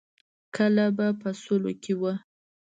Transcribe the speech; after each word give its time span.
کله 0.55 0.85
به 0.97 1.07
په 1.21 1.29
سلو 1.41 1.71
کې 1.83 1.93
وه. 2.01 2.13